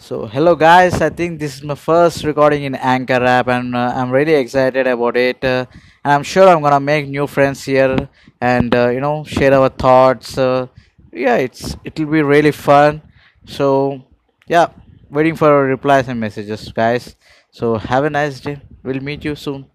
[0.00, 3.92] So, hello guys, I think this is my first recording in Anchor app and uh,
[3.94, 5.44] I'm really excited about it.
[5.44, 5.66] Uh,
[6.02, 8.08] and I'm sure I'm gonna make new friends here
[8.40, 10.38] and uh, you know share our thoughts.
[10.38, 10.68] Uh,
[11.12, 13.02] yeah, it's it'll be really fun.
[13.44, 14.02] So,
[14.48, 14.68] yeah,
[15.10, 17.14] waiting for replies and messages, guys.
[17.50, 18.58] So, have a nice day.
[18.82, 19.66] We'll meet you soon.